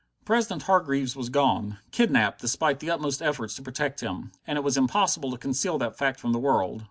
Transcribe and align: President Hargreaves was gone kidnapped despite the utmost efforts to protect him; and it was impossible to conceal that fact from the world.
President 0.25 0.63
Hargreaves 0.63 1.15
was 1.15 1.29
gone 1.29 1.77
kidnapped 1.91 2.41
despite 2.41 2.79
the 2.79 2.89
utmost 2.89 3.21
efforts 3.21 3.53
to 3.53 3.61
protect 3.61 4.01
him; 4.01 4.31
and 4.47 4.57
it 4.57 4.63
was 4.63 4.75
impossible 4.75 5.29
to 5.29 5.37
conceal 5.37 5.77
that 5.77 5.95
fact 5.95 6.19
from 6.19 6.31
the 6.31 6.39
world. 6.39 6.79